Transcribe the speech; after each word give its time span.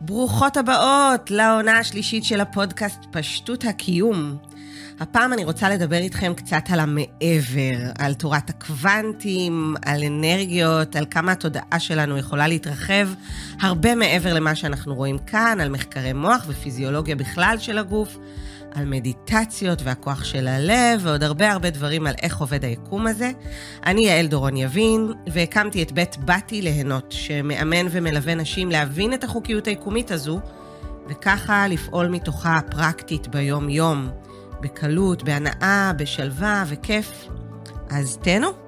ברוכות 0.00 0.56
הבאות 0.56 1.30
לעונה 1.30 1.78
השלישית 1.78 2.24
של 2.24 2.40
הפודקאסט 2.40 2.98
פשטות 3.10 3.64
הקיום. 3.64 4.36
הפעם 5.00 5.32
אני 5.32 5.44
רוצה 5.44 5.68
לדבר 5.70 5.96
איתכם 5.96 6.34
קצת 6.34 6.62
על 6.70 6.80
המעבר, 6.80 7.90
על 7.98 8.14
תורת 8.14 8.50
הקוונטים, 8.50 9.74
על 9.84 10.04
אנרגיות, 10.04 10.96
על 10.96 11.06
כמה 11.10 11.32
התודעה 11.32 11.78
שלנו 11.78 12.18
יכולה 12.18 12.48
להתרחב 12.48 13.08
הרבה 13.60 13.94
מעבר 13.94 14.34
למה 14.34 14.54
שאנחנו 14.54 14.94
רואים 14.94 15.18
כאן, 15.18 15.60
על 15.60 15.68
מחקרי 15.68 16.12
מוח 16.12 16.44
ופיזיולוגיה 16.48 17.16
בכלל 17.16 17.56
של 17.58 17.78
הגוף, 17.78 18.16
על 18.76 18.84
מדיטציות 18.84 19.82
והכוח 19.82 20.24
של 20.24 20.48
הלב, 20.48 21.00
ועוד 21.02 21.22
הרבה 21.22 21.52
הרבה 21.52 21.70
דברים 21.70 22.06
על 22.06 22.14
איך 22.22 22.40
עובד 22.40 22.64
היקום 22.64 23.06
הזה. 23.06 23.30
אני 23.86 24.06
יעל 24.06 24.26
דורון 24.26 24.56
יבין, 24.56 25.12
והקמתי 25.26 25.82
את 25.82 25.92
בית 25.92 26.16
באתי 26.16 26.62
ליהנות, 26.62 27.12
שמאמן 27.12 27.86
ומלווה 27.90 28.34
נשים 28.34 28.70
להבין 28.70 29.14
את 29.14 29.24
החוקיות 29.24 29.66
היקומית 29.66 30.10
הזו, 30.10 30.40
וככה 31.08 31.68
לפעול 31.68 32.08
מתוכה 32.08 32.58
פרקטית 32.70 33.28
ביום-יום, 33.28 34.08
בקלות, 34.60 35.22
בהנאה, 35.22 35.92
בשלווה 35.96 36.64
וכיף. 36.68 37.28
אז 37.90 38.18
תהנו. 38.22 38.65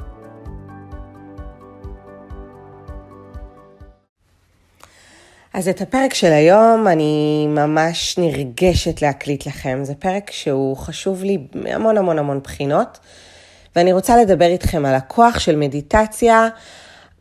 אז 5.58 5.68
את 5.68 5.80
הפרק 5.80 6.14
של 6.14 6.32
היום 6.32 6.88
אני 6.88 7.46
ממש 7.48 8.18
נרגשת 8.18 9.02
להקליט 9.02 9.46
לכם. 9.46 9.80
זה 9.82 9.94
פרק 9.94 10.30
שהוא 10.30 10.76
חשוב 10.76 11.22
לי 11.22 11.38
מהמון 11.54 11.98
המון 11.98 12.18
המון 12.18 12.40
בחינות, 12.44 12.98
ואני 13.76 13.92
רוצה 13.92 14.16
לדבר 14.16 14.46
איתכם 14.46 14.86
על 14.86 14.94
הכוח 14.94 15.38
של 15.38 15.56
מדיטציה, 15.56 16.48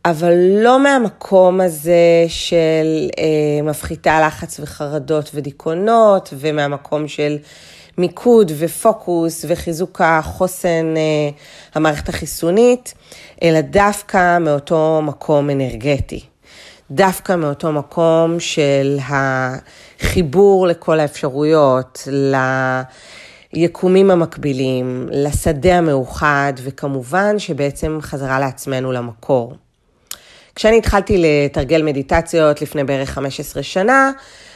אבל 0.04 0.34
לא 0.50 0.82
מהמקום 0.82 1.60
הזה 1.60 2.24
של 2.28 3.08
אה, 3.18 3.62
מפחיתה 3.62 4.20
לחץ 4.26 4.60
וחרדות 4.60 5.30
ודיכאונות, 5.34 6.34
ומהמקום 6.36 7.08
של 7.08 7.38
מיקוד 7.98 8.52
ופוקוס 8.58 9.44
וחיזוק 9.48 10.00
החוסן 10.04 10.94
אה, 10.96 11.30
המערכת 11.74 12.08
החיסונית, 12.08 12.94
אלא 13.42 13.60
דווקא 13.60 14.38
מאותו 14.38 15.00
מקום 15.04 15.50
אנרגטי. 15.50 16.20
דווקא 16.90 17.36
מאותו 17.36 17.72
מקום 17.72 18.40
של 18.40 18.98
החיבור 19.08 20.66
לכל 20.66 21.00
האפשרויות, 21.00 22.08
ליקומים 23.52 24.10
המקבילים, 24.10 25.06
לשדה 25.10 25.78
המאוחד, 25.78 26.52
וכמובן 26.62 27.38
שבעצם 27.38 27.98
חזרה 28.00 28.40
לעצמנו 28.40 28.92
למקור. 28.92 29.54
כשאני 30.54 30.78
התחלתי 30.78 31.22
לתרגל 31.22 31.82
מדיטציות 31.82 32.62
לפני 32.62 32.84
בערך 32.84 33.10
15 33.10 33.62
שנה, 33.62 34.10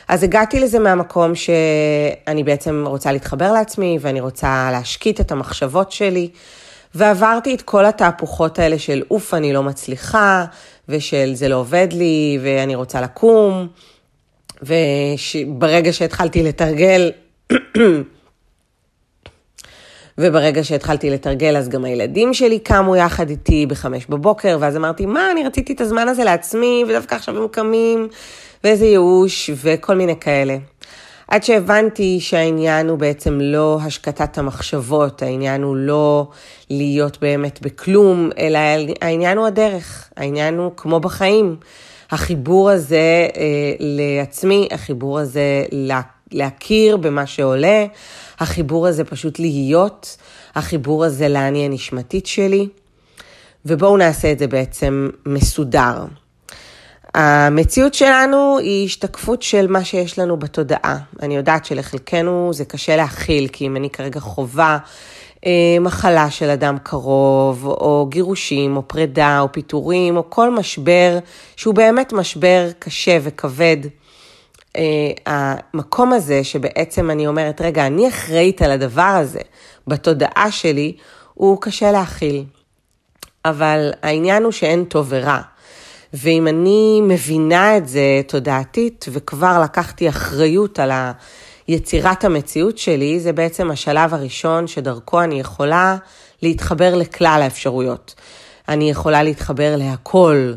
אז 0.08 0.22
הגעתי 0.22 0.60
לזה 0.60 0.78
מהמקום 0.78 1.34
שאני 1.34 2.44
בעצם 2.44 2.84
רוצה 2.86 3.12
להתחבר 3.12 3.52
לעצמי 3.52 3.98
ואני 4.00 4.20
רוצה 4.20 4.68
להשקיט 4.72 5.20
את 5.20 5.32
המחשבות 5.32 5.92
שלי. 5.92 6.30
ועברתי 6.94 7.54
את 7.54 7.62
כל 7.62 7.86
התהפוכות 7.86 8.58
האלה 8.58 8.78
של 8.78 9.02
אוף, 9.10 9.34
אני 9.34 9.52
לא 9.52 9.62
מצליחה, 9.62 10.44
ושל 10.92 11.34
זה 11.34 11.48
לא 11.48 11.56
עובד 11.56 11.88
לי, 11.92 12.38
ואני 12.42 12.74
רוצה 12.74 13.00
לקום. 13.00 13.68
וברגע 14.62 15.92
שהתחלתי 15.92 16.42
לתרגל, 16.42 17.10
וברגע 20.18 20.64
שהתחלתי 20.64 21.10
לתרגל, 21.10 21.56
אז 21.56 21.68
גם 21.68 21.84
הילדים 21.84 22.34
שלי 22.34 22.58
קמו 22.58 22.96
יחד 22.96 23.30
איתי 23.30 23.66
בחמש 23.66 24.06
בבוקר, 24.06 24.56
ואז 24.60 24.76
אמרתי, 24.76 25.06
מה, 25.06 25.30
אני 25.30 25.44
רציתי 25.44 25.72
את 25.72 25.80
הזמן 25.80 26.08
הזה 26.08 26.24
לעצמי, 26.24 26.84
ודווקא 26.88 27.14
עכשיו 27.14 27.42
הם 27.42 27.48
קמים, 27.48 28.08
ואיזה 28.64 28.86
ייאוש, 28.86 29.50
וכל 29.54 29.94
מיני 29.94 30.20
כאלה. 30.20 30.56
עד 31.32 31.44
שהבנתי 31.44 32.20
שהעניין 32.20 32.88
הוא 32.88 32.98
בעצם 32.98 33.40
לא 33.40 33.78
השקטת 33.82 34.38
המחשבות, 34.38 35.22
העניין 35.22 35.62
הוא 35.62 35.76
לא 35.76 36.28
להיות 36.70 37.18
באמת 37.20 37.62
בכלום, 37.62 38.30
אלא 38.38 38.58
העניין 39.00 39.38
הוא 39.38 39.46
הדרך, 39.46 40.08
העניין 40.16 40.58
הוא 40.58 40.72
כמו 40.76 41.00
בחיים. 41.00 41.56
החיבור 42.10 42.70
הזה 42.70 43.28
אה, 43.36 43.72
לעצמי, 43.78 44.68
החיבור 44.70 45.18
הזה 45.18 45.64
לה, 45.72 46.00
להכיר 46.32 46.96
במה 46.96 47.26
שעולה, 47.26 47.86
החיבור 48.38 48.86
הזה 48.86 49.04
פשוט 49.04 49.38
להיות, 49.38 50.16
החיבור 50.54 51.04
הזה 51.04 51.28
לאני 51.28 51.64
הנשמתית 51.64 52.26
שלי, 52.26 52.68
ובואו 53.66 53.96
נעשה 53.96 54.32
את 54.32 54.38
זה 54.38 54.46
בעצם 54.46 55.10
מסודר. 55.26 56.04
המציאות 57.14 57.94
שלנו 57.94 58.58
היא 58.58 58.86
השתקפות 58.86 59.42
של 59.42 59.66
מה 59.66 59.84
שיש 59.84 60.18
לנו 60.18 60.36
בתודעה. 60.36 60.98
אני 61.22 61.36
יודעת 61.36 61.64
שלחלקנו 61.64 62.50
זה 62.52 62.64
קשה 62.64 62.96
להכיל, 62.96 63.48
כי 63.48 63.66
אם 63.66 63.76
אני 63.76 63.90
כרגע 63.90 64.20
חווה 64.20 64.78
אה, 65.46 65.76
מחלה 65.80 66.30
של 66.30 66.50
אדם 66.50 66.76
קרוב, 66.82 67.66
או 67.66 68.06
גירושים, 68.10 68.76
או 68.76 68.88
פרידה, 68.88 69.40
או 69.40 69.52
פיטורים, 69.52 70.16
או 70.16 70.30
כל 70.30 70.50
משבר 70.50 71.18
שהוא 71.56 71.74
באמת 71.74 72.12
משבר 72.12 72.68
קשה 72.78 73.18
וכבד, 73.22 73.76
אה, 74.76 74.82
המקום 75.26 76.12
הזה 76.12 76.44
שבעצם 76.44 77.10
אני 77.10 77.26
אומרת, 77.26 77.60
רגע, 77.60 77.86
אני 77.86 78.08
אחראית 78.08 78.62
על 78.62 78.70
הדבר 78.70 79.02
הזה 79.02 79.40
בתודעה 79.86 80.50
שלי, 80.50 80.96
הוא 81.34 81.60
קשה 81.60 81.92
להכיל. 81.92 82.44
אבל 83.44 83.90
העניין 84.02 84.42
הוא 84.42 84.52
שאין 84.52 84.84
טוב 84.84 85.06
ורע. 85.08 85.40
ואם 86.14 86.48
אני 86.48 87.00
מבינה 87.02 87.76
את 87.76 87.88
זה 87.88 88.20
תודעתית 88.26 89.06
וכבר 89.12 89.60
לקחתי 89.62 90.08
אחריות 90.08 90.78
על 90.78 90.90
יצירת 91.68 92.24
המציאות 92.24 92.78
שלי, 92.78 93.20
זה 93.20 93.32
בעצם 93.32 93.70
השלב 93.70 94.14
הראשון 94.14 94.66
שדרכו 94.66 95.22
אני 95.22 95.40
יכולה 95.40 95.96
להתחבר 96.42 96.94
לכלל 96.94 97.40
האפשרויות. 97.42 98.14
אני 98.68 98.90
יכולה 98.90 99.22
להתחבר 99.22 99.76
להכל, 99.76 100.52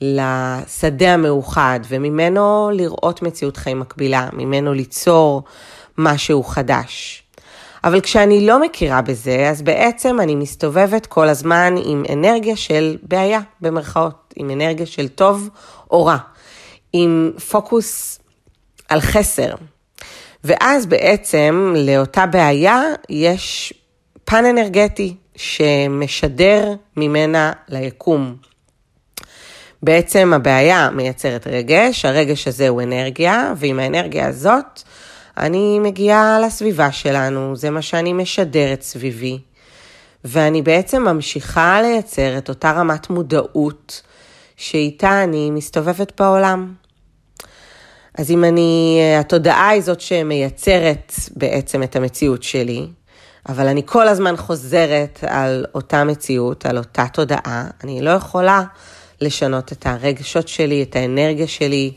לשדה 0.00 1.14
המאוחד, 1.14 1.80
וממנו 1.88 2.70
לראות 2.72 3.22
מציאות 3.22 3.56
חיים 3.56 3.80
מקבילה, 3.80 4.28
ממנו 4.32 4.72
ליצור 4.72 5.42
משהו 5.98 6.42
חדש. 6.42 7.22
אבל 7.84 8.00
כשאני 8.00 8.46
לא 8.46 8.60
מכירה 8.60 9.02
בזה, 9.02 9.48
אז 9.50 9.62
בעצם 9.62 10.20
אני 10.20 10.34
מסתובבת 10.34 11.06
כל 11.06 11.28
הזמן 11.28 11.74
עם 11.84 12.04
אנרגיה 12.12 12.56
של 12.56 12.96
בעיה, 13.02 13.40
במרכאות, 13.60 14.34
עם 14.36 14.50
אנרגיה 14.50 14.86
של 14.86 15.08
טוב 15.08 15.48
או 15.90 16.04
רע, 16.04 16.16
עם 16.92 17.32
פוקוס 17.50 18.18
על 18.88 19.00
חסר. 19.00 19.54
ואז 20.44 20.86
בעצם 20.86 21.74
לאותה 21.76 22.26
בעיה 22.26 22.82
יש 23.08 23.72
פן 24.24 24.44
אנרגטי 24.44 25.14
שמשדר 25.36 26.74
ממנה 26.96 27.52
ליקום. 27.68 28.36
בעצם 29.82 30.32
הבעיה 30.32 30.90
מייצרת 30.90 31.46
רגש, 31.46 32.04
הרגש 32.04 32.48
הזה 32.48 32.68
הוא 32.68 32.82
אנרגיה, 32.82 33.52
ועם 33.56 33.78
האנרגיה 33.78 34.28
הזאת 34.28 34.82
אני 35.40 35.78
מגיעה 35.78 36.40
לסביבה 36.40 36.92
שלנו, 36.92 37.56
זה 37.56 37.70
מה 37.70 37.82
שאני 37.82 38.12
משדרת 38.12 38.82
סביבי, 38.82 39.38
ואני 40.24 40.62
בעצם 40.62 41.02
ממשיכה 41.02 41.82
לייצר 41.82 42.38
את 42.38 42.48
אותה 42.48 42.72
רמת 42.72 43.10
מודעות 43.10 44.02
שאיתה 44.56 45.24
אני 45.24 45.50
מסתובבת 45.50 46.20
בעולם. 46.20 46.74
אז 48.14 48.30
אם 48.30 48.44
אני, 48.44 49.00
התודעה 49.20 49.68
היא 49.68 49.82
זאת 49.82 50.00
שמייצרת 50.00 51.12
בעצם 51.36 51.82
את 51.82 51.96
המציאות 51.96 52.42
שלי, 52.42 52.86
אבל 53.48 53.68
אני 53.68 53.82
כל 53.86 54.08
הזמן 54.08 54.36
חוזרת 54.36 55.24
על 55.26 55.66
אותה 55.74 56.04
מציאות, 56.04 56.66
על 56.66 56.78
אותה 56.78 57.06
תודעה, 57.12 57.64
אני 57.84 58.02
לא 58.02 58.10
יכולה 58.10 58.62
לשנות 59.20 59.72
את 59.72 59.86
הרגשות 59.86 60.48
שלי, 60.48 60.82
את 60.82 60.96
האנרגיה 60.96 61.46
שלי, 61.46 61.92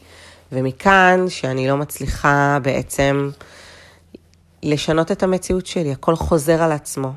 ומכאן 0.53 1.25
שאני 1.29 1.67
לא 1.67 1.77
מצליחה 1.77 2.57
בעצם 2.61 3.29
לשנות 4.63 5.11
את 5.11 5.23
המציאות 5.23 5.65
שלי, 5.65 5.91
הכל 5.91 6.15
חוזר 6.15 6.63
על 6.63 6.71
עצמו. 6.71 7.11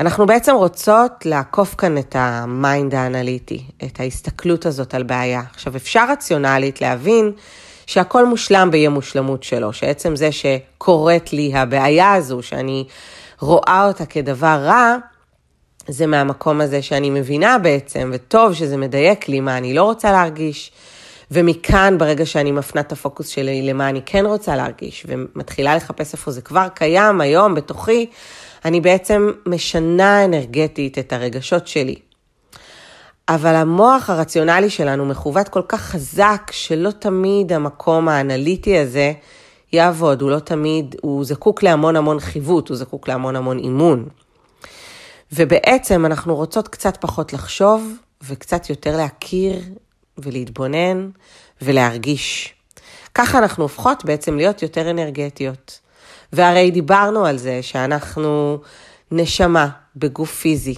אנחנו 0.00 0.26
בעצם 0.26 0.54
רוצות 0.54 1.26
לעקוף 1.26 1.74
כאן 1.74 1.98
את 1.98 2.16
ה 2.18 2.33
mind 2.33 2.94
האנליטי, 2.94 3.64
את 3.84 4.00
ההסתכלות 4.00 4.66
הזאת 4.66 4.94
על 4.94 5.02
בעיה. 5.02 5.42
עכשיו, 5.54 5.76
אפשר 5.76 6.04
רציונלית 6.10 6.80
להבין 6.80 7.32
שהכל 7.86 8.26
מושלם 8.26 8.68
באי 8.70 8.86
המושלמות 8.86 9.42
שלו, 9.42 9.72
שעצם 9.72 10.16
זה 10.16 10.32
שקורית 10.32 11.32
לי 11.32 11.54
הבעיה 11.54 12.14
הזו, 12.14 12.42
שאני 12.42 12.84
רואה 13.40 13.84
אותה 13.88 14.06
כדבר 14.06 14.58
רע, 14.62 14.96
זה 15.88 16.06
מהמקום 16.06 16.60
הזה 16.60 16.82
שאני 16.82 17.10
מבינה 17.10 17.58
בעצם, 17.58 18.10
וטוב 18.14 18.54
שזה 18.54 18.76
מדייק 18.76 19.28
לי 19.28 19.40
מה 19.40 19.58
אני 19.58 19.74
לא 19.74 19.82
רוצה 19.82 20.12
להרגיש. 20.12 20.72
ומכאן, 21.30 21.98
ברגע 21.98 22.26
שאני 22.26 22.52
מפנה 22.52 22.80
את 22.80 22.92
הפוקוס 22.92 23.28
שלי 23.28 23.62
למה 23.62 23.88
אני 23.88 24.00
כן 24.06 24.26
רוצה 24.26 24.56
להרגיש, 24.56 25.06
ומתחילה 25.08 25.76
לחפש 25.76 26.12
איפה 26.12 26.30
זה 26.30 26.42
כבר 26.42 26.68
קיים 26.74 27.20
היום 27.20 27.54
בתוכי, 27.54 28.06
אני 28.64 28.80
בעצם 28.80 29.32
משנה 29.46 30.24
אנרגטית 30.24 30.98
את 30.98 31.12
הרגשות 31.12 31.66
שלי. 31.66 31.94
אבל 33.28 33.54
המוח 33.54 34.10
הרציונלי 34.10 34.70
שלנו 34.70 35.06
מכוות 35.06 35.48
כל 35.48 35.62
כך 35.68 35.80
חזק, 35.80 36.50
שלא 36.50 36.90
תמיד 36.90 37.52
המקום 37.52 38.08
האנליטי 38.08 38.78
הזה 38.78 39.12
יעבוד, 39.72 40.22
הוא 40.22 40.30
לא 40.30 40.38
תמיד, 40.38 40.94
הוא 41.02 41.24
זקוק 41.24 41.62
להמון 41.62 41.96
המון 41.96 42.20
חיווט, 42.20 42.68
הוא 42.68 42.76
זקוק 42.76 43.08
להמון 43.08 43.36
המון 43.36 43.58
אימון. 43.58 44.08
ובעצם 45.32 46.06
אנחנו 46.06 46.36
רוצות 46.36 46.68
קצת 46.68 46.96
פחות 47.00 47.32
לחשוב, 47.32 47.92
וקצת 48.22 48.70
יותר 48.70 48.96
להכיר 48.96 49.60
ולהתבונן 50.18 51.10
ולהרגיש. 51.62 52.54
ככה 53.14 53.38
אנחנו 53.38 53.64
הופכות 53.64 54.04
בעצם 54.04 54.36
להיות 54.36 54.62
יותר 54.62 54.90
אנרגטיות. 54.90 55.80
והרי 56.32 56.70
דיברנו 56.70 57.26
על 57.26 57.38
זה 57.38 57.62
שאנחנו 57.62 58.58
נשמה 59.10 59.68
בגוף 59.96 60.34
פיזי. 60.40 60.74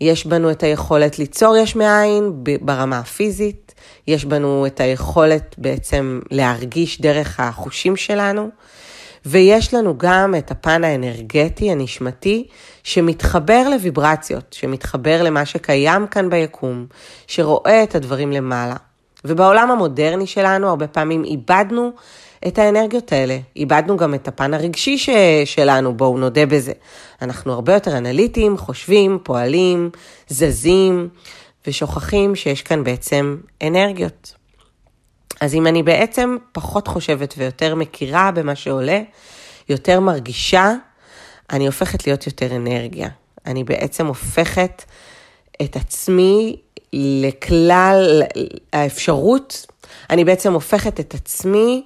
יש 0.00 0.26
בנו 0.26 0.50
את 0.50 0.62
היכולת 0.62 1.18
ליצור 1.18 1.56
יש 1.56 1.76
מאין 1.76 2.32
ברמה 2.60 2.98
הפיזית, 2.98 3.74
יש 4.06 4.24
בנו 4.24 4.66
את 4.66 4.80
היכולת 4.80 5.54
בעצם 5.58 6.20
להרגיש 6.30 7.00
דרך 7.00 7.40
החושים 7.40 7.96
שלנו, 7.96 8.50
ויש 9.26 9.74
לנו 9.74 9.98
גם 9.98 10.34
את 10.38 10.50
הפן 10.50 10.84
האנרגטי, 10.84 11.70
הנשמתי, 11.70 12.46
שמתחבר 12.82 13.68
לוויברציות, 13.70 14.52
שמתחבר 14.52 15.22
למה 15.22 15.44
שקיים 15.44 16.06
כאן 16.06 16.30
ביקום, 16.30 16.86
שרואה 17.26 17.82
את 17.82 17.94
הדברים 17.94 18.32
למעלה. 18.32 18.76
ובעולם 19.24 19.70
המודרני 19.70 20.26
שלנו 20.26 20.68
הרבה 20.68 20.86
פעמים 20.86 21.24
איבדנו 21.24 21.92
את 22.46 22.58
האנרגיות 22.58 23.12
האלה. 23.12 23.38
איבדנו 23.56 23.96
גם 23.96 24.14
את 24.14 24.28
הפן 24.28 24.54
הרגשי 24.54 24.98
ש... 24.98 25.10
שלנו, 25.44 25.96
בואו 25.96 26.18
נודה 26.18 26.46
בזה. 26.46 26.72
אנחנו 27.22 27.52
הרבה 27.52 27.74
יותר 27.74 27.96
אנליטיים, 27.96 28.58
חושבים, 28.58 29.18
פועלים, 29.22 29.90
זזים, 30.28 31.08
ושוכחים 31.66 32.34
שיש 32.34 32.62
כאן 32.62 32.84
בעצם 32.84 33.36
אנרגיות. 33.62 34.41
אז 35.42 35.54
אם 35.54 35.66
אני 35.66 35.82
בעצם 35.82 36.36
פחות 36.52 36.88
חושבת 36.88 37.34
ויותר 37.38 37.74
מכירה 37.74 38.30
במה 38.30 38.54
שעולה, 38.54 39.00
יותר 39.68 40.00
מרגישה, 40.00 40.72
אני 41.52 41.66
הופכת 41.66 42.06
להיות 42.06 42.26
יותר 42.26 42.56
אנרגיה. 42.56 43.08
אני 43.46 43.64
בעצם 43.64 44.06
הופכת 44.06 44.84
את 45.62 45.76
עצמי 45.76 46.56
לכלל 46.92 48.22
האפשרות, 48.72 49.66
אני 50.10 50.24
בעצם 50.24 50.52
הופכת 50.52 51.00
את 51.00 51.14
עצמי 51.14 51.84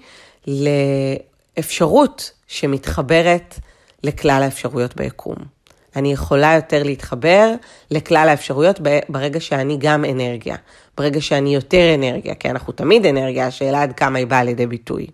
לאפשרות 1.56 2.30
שמתחברת 2.46 3.54
לכלל 4.02 4.42
האפשרויות 4.42 4.96
ביקום. 4.96 5.55
אני 5.96 6.12
יכולה 6.12 6.54
יותר 6.54 6.82
להתחבר 6.82 7.52
לכלל 7.90 8.28
האפשרויות 8.28 8.80
ברגע 9.08 9.40
שאני 9.40 9.76
גם 9.80 10.04
אנרגיה, 10.04 10.56
ברגע 10.98 11.20
שאני 11.20 11.54
יותר 11.54 11.94
אנרגיה, 11.94 12.34
כי 12.34 12.50
אנחנו 12.50 12.72
תמיד 12.72 13.06
אנרגיה, 13.06 13.46
השאלה 13.46 13.82
עד 13.82 13.92
כמה 13.92 14.18
היא 14.18 14.26
באה 14.26 14.44
לידי 14.44 14.66
ביטוי. 14.66 15.06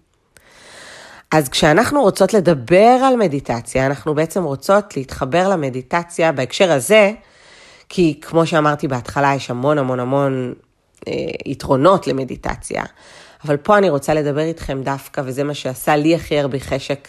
אז 1.32 1.48
כשאנחנו 1.48 2.02
רוצות 2.02 2.34
לדבר 2.34 2.98
על 3.04 3.16
מדיטציה, 3.16 3.86
אנחנו 3.86 4.14
בעצם 4.14 4.44
רוצות 4.44 4.96
להתחבר 4.96 5.48
למדיטציה 5.48 6.32
בהקשר 6.32 6.72
הזה, 6.72 7.12
כי 7.88 8.20
כמו 8.22 8.46
שאמרתי 8.46 8.88
בהתחלה, 8.88 9.32
יש 9.36 9.50
המון 9.50 9.78
המון 9.78 10.00
המון 10.00 10.54
אה, 11.08 11.12
יתרונות 11.46 12.06
למדיטציה. 12.06 12.82
אבל 13.44 13.56
פה 13.56 13.78
אני 13.78 13.90
רוצה 13.90 14.14
לדבר 14.14 14.40
איתכם 14.40 14.82
דווקא, 14.82 15.22
וזה 15.24 15.44
מה 15.44 15.54
שעשה 15.54 15.96
לי 15.96 16.14
הכי 16.14 16.38
הרבה 16.38 16.58
חשק 16.58 17.08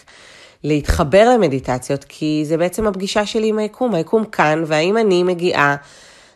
להתחבר 0.64 1.28
למדיטציות, 1.34 2.04
כי 2.08 2.42
זה 2.46 2.56
בעצם 2.56 2.86
הפגישה 2.86 3.26
שלי 3.26 3.48
עם 3.48 3.58
היקום. 3.58 3.94
היקום 3.94 4.24
כאן, 4.24 4.64
והאם 4.66 4.98
אני 4.98 5.22
מגיעה 5.22 5.76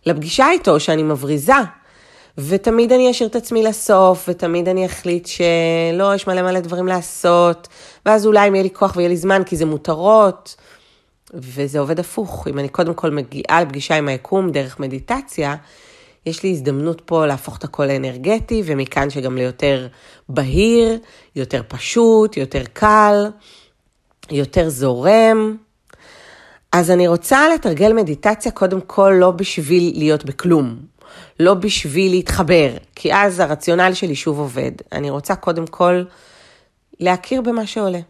לפגישה 0.06 0.50
איתו 0.50 0.80
שאני 0.80 1.02
מבריזה. 1.02 1.52
ותמיד 2.38 2.92
אני 2.92 3.10
אשאיר 3.10 3.28
את 3.28 3.36
עצמי 3.36 3.62
לסוף, 3.62 4.24
ותמיד 4.28 4.68
אני 4.68 4.86
אחליט 4.86 5.26
שלא, 5.26 6.14
יש 6.14 6.26
מלא 6.26 6.42
מלא 6.42 6.60
דברים 6.60 6.86
לעשות, 6.86 7.68
ואז 8.06 8.26
אולי 8.26 8.48
אם 8.48 8.54
יהיה 8.54 8.62
לי 8.62 8.70
כוח 8.70 8.96
ויהיה 8.96 9.08
לי 9.08 9.16
זמן, 9.16 9.42
כי 9.44 9.56
זה 9.56 9.64
מותרות. 9.64 10.56
וזה 11.34 11.78
עובד 11.78 12.00
הפוך. 12.00 12.48
אם 12.48 12.58
אני 12.58 12.68
קודם 12.68 12.94
כל 12.94 13.10
מגיעה 13.10 13.62
לפגישה 13.62 13.94
עם 13.94 14.08
היקום 14.08 14.50
דרך 14.50 14.80
מדיטציה, 14.80 15.54
יש 16.26 16.42
לי 16.42 16.50
הזדמנות 16.50 17.02
פה 17.04 17.26
להפוך 17.26 17.58
את 17.58 17.64
הכל 17.64 17.84
לאנרגטי, 17.86 18.62
ומכאן 18.64 19.10
שגם 19.10 19.36
ליותר 19.36 19.88
בהיר, 20.28 20.98
יותר 21.36 21.62
פשוט, 21.68 22.36
יותר 22.36 22.62
קל, 22.72 23.26
יותר 24.30 24.68
זורם. 24.68 25.56
אז 26.72 26.90
אני 26.90 27.08
רוצה 27.08 27.48
לתרגל 27.54 27.92
מדיטציה 27.92 28.52
קודם 28.52 28.80
כל 28.80 29.14
לא 29.20 29.30
בשביל 29.30 29.92
להיות 29.96 30.24
בכלום, 30.24 30.76
לא 31.40 31.54
בשביל 31.54 32.10
להתחבר, 32.10 32.70
כי 32.94 33.14
אז 33.14 33.40
הרציונל 33.40 33.94
שלי 33.94 34.14
שוב 34.14 34.38
עובד. 34.38 34.72
אני 34.92 35.10
רוצה 35.10 35.36
קודם 35.36 35.66
כל 35.66 36.02
להכיר 37.00 37.42
במה 37.42 37.66
שעולה, 37.66 38.00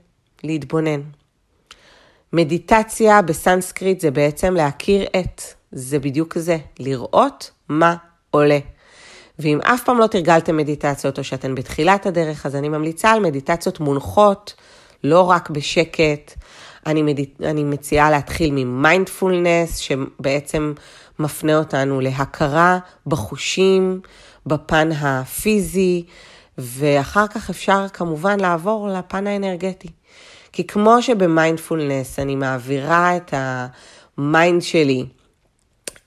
להתבונן. 0.44 1.00
מדיטציה 2.32 3.22
בסנסקריט 3.22 4.00
זה 4.00 4.10
בעצם 4.10 4.54
להכיר 4.54 5.06
את, 5.20 5.42
זה 5.72 5.98
בדיוק 5.98 6.38
זה, 6.38 6.56
לראות 6.78 7.50
מה 7.68 7.96
עולה. 8.30 8.58
ואם 9.38 9.60
אף 9.60 9.84
פעם 9.84 9.98
לא 9.98 10.06
תרגלתם 10.06 10.56
מדיטציות 10.56 11.18
או 11.18 11.24
שאתן 11.24 11.54
בתחילת 11.54 12.06
הדרך, 12.06 12.46
אז 12.46 12.56
אני 12.56 12.68
ממליצה 12.68 13.10
על 13.10 13.20
מדיטציות 13.20 13.80
מונחות, 13.80 14.54
לא 15.04 15.30
רק 15.30 15.50
בשקט. 15.50 16.34
אני, 16.86 17.02
מד... 17.02 17.18
אני 17.42 17.64
מציעה 17.64 18.10
להתחיל 18.10 18.50
ממיינדפולנס, 18.52 19.76
שבעצם 19.76 20.72
מפנה 21.18 21.58
אותנו 21.58 22.00
להכרה 22.00 22.78
בחושים, 23.06 24.00
בפן 24.46 24.92
הפיזי, 24.92 26.04
ואחר 26.58 27.26
כך 27.26 27.50
אפשר 27.50 27.88
כמובן 27.92 28.40
לעבור 28.40 28.88
לפן 28.88 29.26
האנרגטי. 29.26 29.88
כי 30.52 30.66
כמו 30.66 31.02
שבמיינדפולנס 31.02 32.18
אני 32.18 32.36
מעבירה 32.36 33.16
את 33.16 33.34
ה 33.36 33.61
mind 33.61 34.62
שלי 34.62 35.04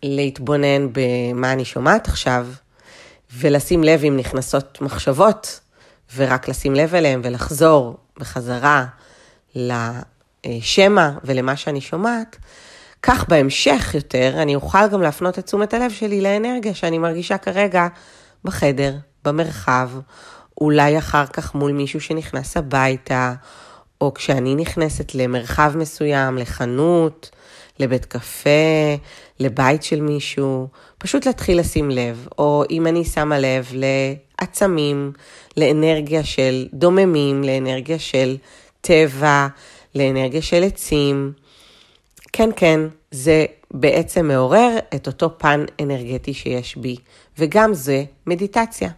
להתבונן 0.04 0.88
במה 0.92 1.52
אני 1.52 1.66
שומעת 1.66 2.08
עכשיו, 2.08 2.48
ולשים 3.38 3.84
לב 3.84 4.04
אם 4.04 4.18
נכנסות 4.18 4.82
מחשבות, 4.82 5.60
ורק 6.16 6.50
לשים 6.50 6.76
לב 6.76 6.96
אליהן 6.96 7.22
ולחזור 7.24 7.98
בחזרה 8.22 8.86
לשמע 9.56 11.10
ולמה 11.24 11.56
שאני 11.56 11.82
שומעת, 11.82 12.38
כך 13.04 13.30
בהמשך 13.30 13.92
יותר 13.94 14.34
אני 14.42 14.56
אוכל 14.56 14.88
גם 14.88 15.02
להפנות 15.02 15.40
את 15.40 15.46
תשומת 15.46 15.74
הלב 15.74 15.92
שלי 15.92 16.22
לאנרגיה 16.22 16.74
שאני 16.74 16.98
מרגישה 16.98 17.38
כרגע 17.38 17.88
בחדר, 18.44 18.96
במרחב, 19.26 19.90
אולי 20.62 20.98
אחר 20.98 21.26
כך 21.26 21.56
מול 21.56 21.72
מישהו 21.72 22.02
שנכנס 22.02 22.58
הביתה, 22.58 23.34
או 24.02 24.14
כשאני 24.14 24.56
נכנסת 24.56 25.16
למרחב 25.16 25.74
מסוים, 25.76 26.38
לחנות, 26.38 27.30
לבית 27.80 28.06
קפה, 28.06 28.50
לבית 29.40 29.84
של 29.84 30.02
מישהו, 30.02 30.68
פשוט 30.98 31.26
להתחיל 31.26 31.60
לשים 31.60 31.92
לב, 31.92 32.28
או 32.38 32.64
אם 32.70 32.88
אני 32.88 33.06
שמה 33.06 33.40
לב 33.40 33.72
לעצמים, 34.42 35.12
לאנרגיה 35.58 36.24
של 36.24 36.68
דוממים, 36.74 37.44
לאנרגיה 37.44 38.00
של 38.00 38.38
טבע, 38.82 39.48
לאנרגיה 39.96 40.42
של 40.42 40.64
עצים. 40.64 41.34
כן, 42.34 42.50
כן, 42.56 42.80
זה 43.12 43.46
בעצם 43.72 44.28
מעורר 44.28 44.78
את 44.96 45.08
אותו 45.08 45.38
פן 45.38 45.66
אנרגטי 45.82 46.34
שיש 46.34 46.76
בי, 46.76 46.96
וגם 47.38 47.74
זה 47.74 48.04
מדיטציה. 48.28 48.90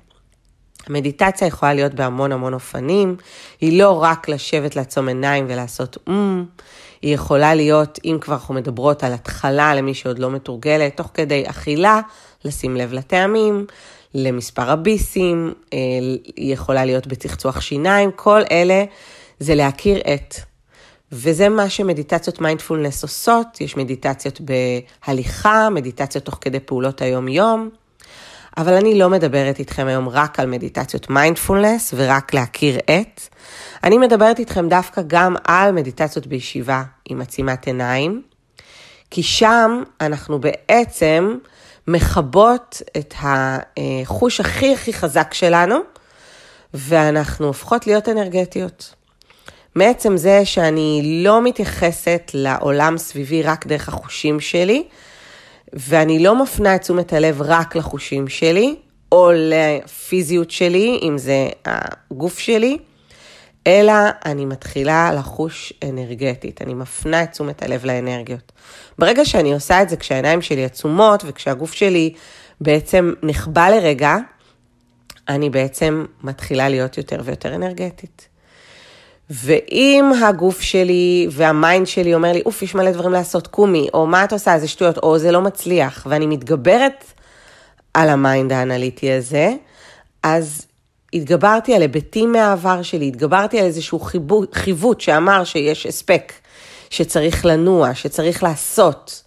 מדיטציה 0.90 1.48
יכולה 1.48 1.74
להיות 1.74 1.94
בהמון 1.94 2.32
המון 2.32 2.54
אופנים, 2.54 3.16
היא 3.62 3.80
לא 3.80 4.04
רק 4.04 4.30
לשבת 4.30 4.76
לעצום 4.76 5.08
עיניים 5.08 5.46
ולעשות 5.50 5.98
אום, 6.08 6.46
mm, 6.58 6.62
היא 7.02 7.16
יכולה 7.16 7.56
להיות, 7.56 8.00
אם 8.06 8.18
כבר 8.22 8.34
אנחנו 8.34 8.54
מדברות 8.54 9.04
על 9.04 9.14
התחלה 9.14 9.76
למי 9.76 9.94
שעוד 9.94 10.20
לא 10.20 10.32
מתורגלת, 10.32 10.98
תוך 10.98 11.10
כדי 11.14 11.44
אכילה, 11.48 12.02
לשים 12.46 12.78
לב 12.78 12.94
לטעמים, 12.94 13.66
למספר 14.14 14.72
הביסים, 14.72 15.54
אה, 15.74 15.78
היא 16.36 16.54
יכולה 16.54 16.86
להיות 16.86 17.08
בצחצוח 17.08 17.62
שיניים, 17.62 18.12
כל 18.16 18.42
אלה 18.52 18.84
זה 19.40 19.56
להכיר 19.56 20.02
את. 20.14 20.36
וזה 21.12 21.50
מה 21.50 21.70
שמדיטציות 21.70 22.42
מיינדפולנס 22.42 23.04
עושות, 23.04 23.62
יש 23.62 23.78
מדיטציות 23.78 24.42
בהליכה, 24.42 25.70
מדיטציות 25.70 26.26
תוך 26.26 26.38
כדי 26.42 26.60
פעולות 26.60 27.02
היום-יום. 27.02 27.70
אבל 28.58 28.74
אני 28.74 29.00
לא 29.00 29.10
מדברת 29.10 29.60
איתכם 29.60 29.88
היום 29.88 30.10
רק 30.10 30.40
על 30.40 30.48
מדיטציות 30.48 31.10
מיינדפולנס 31.10 31.94
ורק 31.98 32.34
להכיר 32.34 32.78
את. 32.80 33.22
אני 33.84 33.98
מדברת 33.98 34.40
איתכם 34.40 34.70
דווקא 34.70 35.02
גם 35.08 35.36
על 35.44 35.72
מדיטציות 35.72 36.28
בישיבה 36.28 36.84
עם 37.10 37.22
עצימת 37.22 37.68
עיניים, 37.68 38.22
כי 39.12 39.24
שם 39.24 39.84
אנחנו 40.02 40.40
בעצם 40.40 41.38
מכבות 41.88 42.82
את 42.98 43.14
החוש 43.18 44.40
הכי 44.40 44.74
הכי 44.74 44.94
חזק 44.94 45.34
שלנו, 45.34 45.76
ואנחנו 46.74 47.48
הופכות 47.48 47.88
להיות 47.88 48.10
אנרגטיות. 48.10 48.96
מעצם 49.76 50.18
זה 50.18 50.46
שאני 50.46 51.22
לא 51.24 51.42
מתייחסת 51.42 52.32
לעולם 52.34 52.98
סביבי 52.98 53.44
רק 53.44 53.68
דרך 53.68 53.88
החושים 53.88 54.40
שלי, 54.40 54.84
ואני 55.74 56.24
לא 56.24 56.44
מפנה 56.44 56.76
את 56.76 56.82
תשומת 56.82 57.14
הלב 57.14 57.42
רק 57.42 57.76
לחושים 57.76 58.28
שלי, 58.28 58.76
או 59.12 59.32
לפיזיות 59.36 60.52
שלי, 60.52 61.00
אם 61.02 61.18
זה 61.18 61.50
הגוף 61.66 62.40
שלי, 62.40 62.78
אלא 63.68 63.94
אני 64.26 64.46
מתחילה 64.46 65.12
לחוש 65.14 65.74
אנרגטית, 65.84 66.62
אני 66.62 66.74
מפנה 66.74 67.24
את 67.24 67.32
תשומת 67.32 67.64
הלב 67.64 67.86
לאנרגיות. 67.86 68.52
ברגע 69.00 69.26
שאני 69.26 69.54
עושה 69.54 69.82
את 69.82 69.90
זה 69.90 69.98
כשהעיניים 69.98 70.42
שלי 70.42 70.66
עצומות 70.66 71.24
וכשהגוף 71.26 71.74
שלי 71.74 72.14
בעצם 72.62 73.14
נחבא 73.24 73.70
לרגע, 73.70 74.18
אני 75.30 75.50
בעצם 75.50 76.06
מתחילה 76.24 76.70
להיות 76.70 76.98
יותר 76.98 77.22
ויותר 77.24 77.56
אנרגטית. 77.56 78.28
ואם 79.30 80.12
הגוף 80.26 80.62
שלי 80.62 81.28
וה 81.32 81.51
mind 81.51 81.88
שלי 81.88 82.14
אומר 82.16 82.32
לי, 82.32 82.42
אוף, 82.46 82.62
יש 82.62 82.76
מלא 82.76 82.92
דברים 82.92 83.12
לעשות, 83.12 83.48
קומי, 83.48 83.88
או 83.94 84.08
מה 84.08 84.24
את 84.24 84.34
עושה, 84.34 84.60
זה 84.60 84.68
שטויות, 84.68 84.98
או 84.98 85.20
זה 85.20 85.32
לא 85.32 85.42
מצליח, 85.42 86.08
ואני 86.10 86.28
מתגברת 86.28 87.04
על 87.94 88.10
ה 88.10 88.18
mind 88.18 88.52
האנליטי 88.52 89.12
הזה, 89.12 89.54
אז 90.24 90.66
התגברתי 91.14 91.76
על 91.76 91.82
היבטים 91.82 92.32
מהעבר 92.32 92.82
שלי, 92.82 93.08
התגברתי 93.08 93.60
על 93.60 93.66
איזשהו 93.66 94.00
חיבוט, 94.00 94.56
חיווט 94.56 95.02
שאמר 95.02 95.44
שיש 95.44 95.86
הספק, 95.86 96.34
שצריך 96.90 97.46
לנוע, 97.46 97.96
שצריך 97.96 98.44
לעשות, 98.44 99.24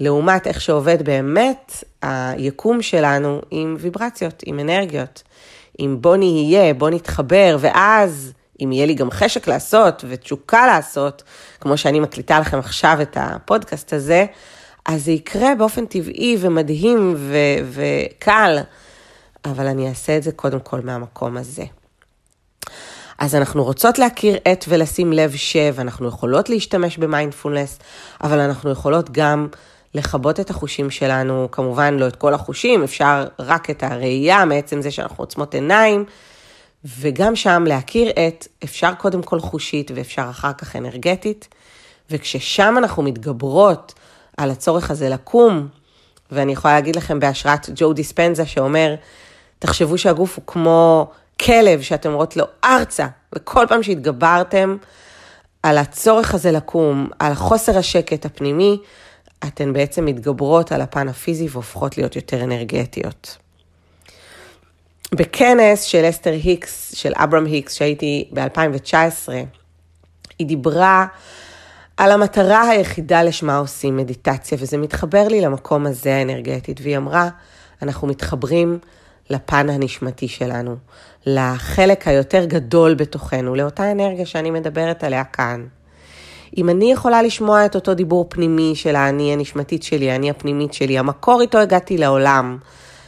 לעומת 0.00 0.46
איך 0.46 0.60
שעובד 0.60 1.02
באמת 1.02 1.84
היקום 2.02 2.82
שלנו 2.82 3.40
עם 3.50 3.76
ויברציות, 3.80 4.42
עם 4.46 4.60
אנרגיות, 4.60 5.22
עם 5.78 5.96
בוא 6.00 6.16
נהיה, 6.16 6.74
בוא 6.74 6.90
נתחבר, 6.90 7.56
ואז 7.60 8.32
אם 8.62 8.72
יהיה 8.72 8.86
לי 8.86 8.94
גם 8.94 9.10
חשק 9.10 9.48
לעשות 9.48 10.04
ותשוקה 10.08 10.66
לעשות, 10.66 11.22
כמו 11.60 11.76
שאני 11.76 12.00
מקליטה 12.00 12.40
לכם 12.40 12.58
עכשיו 12.58 12.98
את 13.02 13.16
הפודקאסט 13.20 13.92
הזה, 13.92 14.26
אז 14.86 15.04
זה 15.04 15.12
יקרה 15.12 15.54
באופן 15.54 15.86
טבעי 15.86 16.36
ומדהים 16.40 17.14
ו- 17.16 17.34
וקל, 17.72 18.58
אבל 19.50 19.66
אני 19.66 19.88
אעשה 19.88 20.16
את 20.16 20.22
זה 20.22 20.32
קודם 20.32 20.60
כל 20.60 20.80
מהמקום 20.80 21.36
הזה. 21.36 21.64
אז 23.18 23.34
אנחנו 23.34 23.64
רוצות 23.64 23.98
להכיר 23.98 24.36
את 24.52 24.64
ולשים 24.68 25.12
לב 25.12 25.36
ש, 25.36 25.56
ואנחנו 25.74 26.08
יכולות 26.08 26.48
להשתמש 26.48 26.98
במיינדפולנס, 26.98 27.78
אבל 28.22 28.38
אנחנו 28.38 28.70
יכולות 28.70 29.10
גם 29.10 29.48
לכבות 29.94 30.40
את 30.40 30.50
החושים 30.50 30.90
שלנו, 30.90 31.48
כמובן 31.52 31.94
לא 31.94 32.08
את 32.08 32.16
כל 32.16 32.34
החושים, 32.34 32.82
אפשר 32.82 33.26
רק 33.38 33.70
את 33.70 33.82
הראייה 33.82 34.44
מעצם 34.44 34.82
זה 34.82 34.90
שאנחנו 34.90 35.22
עוצמות 35.22 35.54
עיניים, 35.54 36.04
וגם 36.84 37.36
שם 37.36 37.64
להכיר 37.66 38.10
את, 38.10 38.46
אפשר 38.64 38.94
קודם 38.94 39.22
כל 39.22 39.40
חושית 39.40 39.90
ואפשר 39.94 40.26
אחר 40.30 40.52
כך 40.52 40.76
אנרגטית, 40.76 41.48
וכששם 42.10 42.74
אנחנו 42.78 43.02
מתגברות 43.02 43.94
על 44.36 44.50
הצורך 44.50 44.90
הזה 44.90 45.08
לקום, 45.08 45.68
ואני 46.30 46.52
יכולה 46.52 46.74
להגיד 46.74 46.96
לכם 46.96 47.20
בהשראת 47.20 47.70
ג'ו 47.74 47.92
דיספנזה 47.92 48.46
שאומר, 48.46 48.94
תחשבו 49.58 49.98
שהגוף 49.98 50.36
הוא 50.36 50.44
כמו 50.46 51.10
כלב 51.42 51.82
שאתם 51.82 52.08
אומרות 52.08 52.36
לו 52.36 52.44
ארצה, 52.64 53.06
וכל 53.34 53.66
פעם 53.68 53.82
שהתגברתם 53.82 54.76
על 55.62 55.78
הצורך 55.78 56.34
הזה 56.34 56.52
לקום, 56.52 57.08
על 57.18 57.34
חוסר 57.34 57.78
השקט 57.78 58.26
הפנימי, 58.26 58.78
אתן 59.46 59.72
בעצם 59.72 60.04
מתגברות 60.04 60.72
על 60.72 60.80
הפן 60.80 61.08
הפיזי 61.08 61.48
והופכות 61.50 61.98
להיות 61.98 62.16
יותר 62.16 62.44
אנרגטיות. 62.44 63.36
בכנס 65.14 65.82
של 65.82 66.08
אסתר 66.08 66.30
היקס, 66.30 66.94
של 66.94 67.12
אברהם 67.14 67.44
היקס, 67.44 67.72
שהייתי 67.72 68.30
ב-2019, 68.32 69.28
היא 70.38 70.46
דיברה 70.46 71.06
על 71.96 72.12
המטרה 72.12 72.68
היחידה 72.68 73.22
לשמה 73.22 73.56
עושים 73.56 73.96
מדיטציה, 73.96 74.58
וזה 74.60 74.78
מתחבר 74.78 75.28
לי 75.28 75.40
למקום 75.40 75.86
הזה 75.86 76.16
האנרגטית, 76.16 76.80
והיא 76.82 76.96
אמרה, 76.96 77.28
אנחנו 77.82 78.08
מתחברים 78.08 78.78
לפן 79.30 79.70
הנשמתי 79.70 80.28
שלנו, 80.28 80.76
לחלק 81.26 82.08
היותר 82.08 82.44
גדול 82.44 82.94
בתוכנו, 82.94 83.54
לאותה 83.54 83.92
אנרגיה 83.92 84.26
שאני 84.26 84.50
מדברת 84.50 85.04
עליה 85.04 85.24
כאן. 85.24 85.66
אם 86.56 86.68
אני 86.68 86.92
יכולה 86.92 87.22
לשמוע 87.22 87.66
את 87.66 87.74
אותו 87.74 87.94
דיבור 87.94 88.26
פנימי 88.28 88.72
של 88.74 88.96
האני 88.96 89.32
הנשמתית 89.32 89.82
שלי, 89.82 90.10
האני 90.10 90.30
הפנימית 90.30 90.72
שלי, 90.72 90.98
המקור 90.98 91.40
איתו 91.40 91.58
הגעתי 91.58 91.98
לעולם, 91.98 92.58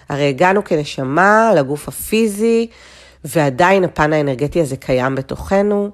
הרי 0.09 0.29
הגענו 0.29 0.65
כנשמה 0.65 1.53
לגוף 1.57 1.89
הפיזי, 1.89 2.67
ועדיין 3.25 3.85
הפן 3.85 4.13
האנרגטי 4.13 4.61
הזה 4.61 4.77
קיים 4.77 5.15
בתוכנו, 5.15 5.91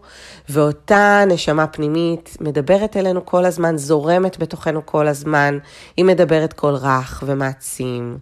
ואותה 0.49 1.25
נשמה 1.26 1.66
פנימית 1.66 2.37
מדברת 2.40 2.97
אלינו 2.97 3.26
כל 3.26 3.45
הזמן, 3.45 3.76
זורמת 3.76 4.38
בתוכנו 4.38 4.87
כל 4.87 5.09
הזמן, 5.09 5.59
היא 5.97 6.04
מדברת 6.04 6.52
קול 6.52 6.75
רך 6.75 7.25
ומעצים. 7.26 8.19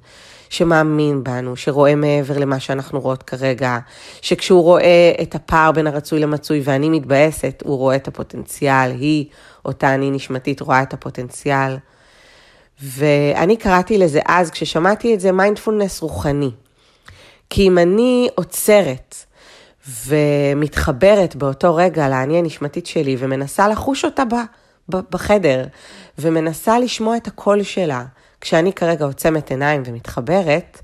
שמאמין 0.53 1.25
בנו, 1.25 1.57
שרואה 1.57 1.95
מעבר 1.95 2.39
למה 2.39 2.61
שאנחנו 2.61 3.01
רואות 3.01 3.23
כרגע, 3.23 3.79
שכשהוא 4.23 4.63
רואה 4.63 5.13
את 5.23 5.35
הפער 5.35 5.73
בין 5.73 5.87
הרצוי 5.87 6.21
למצוי 6.21 6.61
ואני 6.65 6.89
מתבאסת, 6.91 7.63
הוא 7.65 7.77
רואה 7.79 7.97
את 7.97 8.09
הפוטנציאל, 8.09 8.91
היא, 8.91 9.27
אותה 9.65 9.95
אני 9.95 10.11
נשמתית, 10.11 10.61
רואה 10.61 10.83
את 10.83 10.93
הפוטנציאל. 10.93 11.77
ואני 12.83 13.57
קראתי 13.57 13.99
לזה 13.99 14.21
אז, 14.27 14.51
כששמעתי 14.51 15.15
את 15.15 15.21
זה, 15.21 15.33
מיינדפולנס 15.33 16.03
רוחני. 16.03 16.51
כי 17.51 17.69
אם 17.69 17.79
אני 17.79 18.29
עוצרת 18.35 19.17
ומתחברת 20.07 21.37
באותו 21.37 21.75
רגע 21.75 22.09
לאני 22.09 22.39
הנשמתית 22.39 22.87
שלי 22.87 23.17
ומנסה 23.19 23.69
לחוש 23.69 24.05
אותה 24.05 24.25
ב, 24.25 24.35
ב, 24.89 25.01
בחדר, 25.11 25.65
ומנסה 26.19 26.79
לשמוע 26.79 27.17
את 27.17 27.27
הקול 27.27 27.63
שלה, 27.63 28.05
כשאני 28.43 28.73
כרגע 28.73 29.05
עוצמת 29.05 29.51
עיניים 29.51 29.83
ומתחברת, 29.87 30.81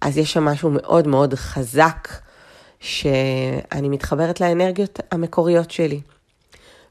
אז 0.00 0.18
יש 0.18 0.32
שם 0.32 0.44
משהו 0.44 0.70
מאוד 0.70 1.06
מאוד 1.06 1.34
חזק, 1.34 2.08
שאני 2.80 3.88
מתחברת 3.88 4.40
לאנרגיות 4.40 5.00
המקוריות 5.10 5.70
שלי. 5.70 6.00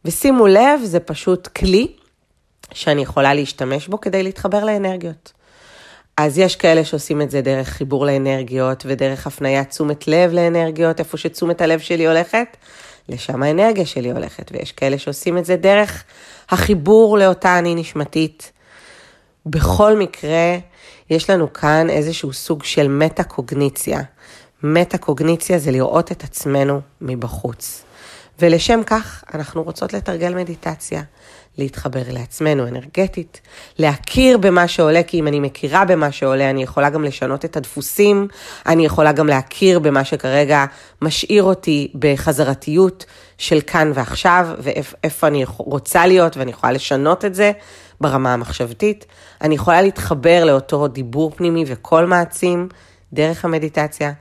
ושימו 0.06 0.48
לב, 0.48 0.80
זה 0.84 1.00
פשוט 1.00 1.48
כלי 1.48 1.88
שאני 2.74 3.02
יכולה 3.02 3.34
להשתמש 3.34 3.88
בו 3.88 4.02
כדי 4.02 4.24
להתחבר 4.24 4.64
לאנרגיות. 4.64 5.34
אז 6.18 6.38
יש 6.38 6.56
כאלה 6.56 6.86
שעושים 6.86 7.22
את 7.22 7.32
זה 7.32 7.42
דרך 7.42 7.68
חיבור 7.68 8.06
לאנרגיות 8.06 8.84
ודרך 8.88 9.28
הפניית 9.28 9.70
תשומת 9.70 10.08
לב 10.08 10.34
לאנרגיות, 10.34 11.00
איפה 11.00 11.18
שתשומת 11.18 11.62
הלב 11.62 11.80
שלי 11.80 12.08
הולכת, 12.08 12.58
לשם 13.10 13.44
האנרגיה 13.44 13.86
שלי 13.86 14.12
הולכת. 14.12 14.52
ויש 14.52 14.72
כאלה 14.72 14.98
שעושים 14.98 15.38
את 15.38 15.46
זה 15.46 15.56
דרך 15.56 16.04
החיבור 16.50 17.18
לאותה 17.18 17.60
אני 17.60 17.76
נשמתית. 17.76 18.52
בכל 19.50 19.98
מקרה, 19.98 20.58
יש 21.10 21.30
לנו 21.30 21.54
כאן 21.54 21.90
איזשהו 21.90 22.34
סוג 22.34 22.64
של 22.64 22.88
מטה-קוגניציה. 22.88 24.02
מטה-קוגניציה 24.64 25.60
זה 25.60 25.72
לראות 25.72 26.12
את 26.12 26.24
עצמנו 26.24 26.82
מבחוץ. 27.02 27.84
ולשם 28.40 28.82
כך 28.86 29.24
אנחנו 29.34 29.64
רוצות 29.64 29.94
לתרגל 29.94 30.36
מדיטציה. 30.36 31.02
להתחבר 31.58 32.02
לעצמנו 32.10 32.68
אנרגטית, 32.68 33.42
להכיר 33.80 34.38
במה 34.38 34.68
שעולה, 34.68 35.04
כי 35.04 35.20
אם 35.20 35.28
אני 35.28 35.40
מכירה 35.40 35.86
במה 35.86 36.12
שעולה, 36.12 36.50
אני 36.50 36.64
יכולה 36.64 36.90
גם 36.90 37.04
לשנות 37.04 37.46
את 37.46 37.58
הדפוסים, 37.58 38.28
אני 38.66 38.86
יכולה 38.86 39.12
גם 39.12 39.28
להכיר 39.28 39.80
במה 39.80 40.04
שכרגע 40.04 40.66
משאיר 41.02 41.44
אותי 41.44 41.92
בחזרתיות 42.00 43.06
של 43.38 43.62
כאן 43.62 43.92
ועכשיו, 43.96 44.48
ואיפה 44.60 45.28
אני 45.28 45.46
רוצה 45.58 46.08
להיות, 46.08 46.38
ואני 46.38 46.52
יכולה 46.52 46.74
לשנות 46.74 47.26
את 47.26 47.36
זה 47.36 47.52
ברמה 48.02 48.34
המחשבתית. 48.34 49.06
אני 49.42 49.56
יכולה 49.56 49.82
להתחבר 49.82 50.46
לאותו 50.46 50.88
דיבור 50.88 51.32
פנימי 51.36 51.64
וקול 51.68 52.06
מעצים 52.06 52.70
דרך 53.14 53.46
המדיטציה. 53.46 54.12